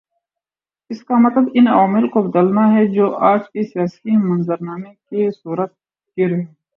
[0.89, 5.73] اس کا مطلب ان عوامل کو بدلنا ہے جو آج کے سیاسی منظرنامے کے صورت
[6.17, 6.45] گر ہیں۔